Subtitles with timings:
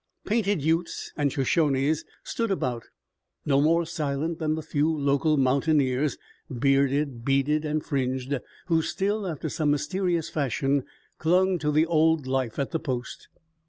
[0.25, 2.85] Painted Utes and Shoshones stood about,
[3.45, 6.17] no more silent than the few local mountaineers,
[6.51, 10.85] bearded, beaded and fringed, who still after some mysterious fashion
[11.19, 13.27] clung to the old life at the post.